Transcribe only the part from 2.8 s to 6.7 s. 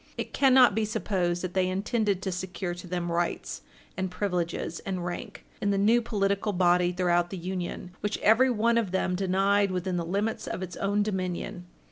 them rights and privileges and rank, in the new political